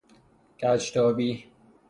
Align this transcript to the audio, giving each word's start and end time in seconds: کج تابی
کج 0.59 0.91
تابی 0.93 1.45